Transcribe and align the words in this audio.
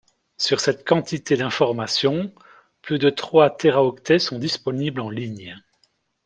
Sur 0.39 0.61
cette 0.61 0.83
quantité 0.83 1.37
d'informations, 1.37 2.33
plus 2.81 2.97
de 2.97 3.11
trois 3.11 3.55
téraoctets 3.55 4.17
sont 4.17 4.39
disponibles 4.39 4.99
en 4.99 5.11
ligne. 5.11 5.55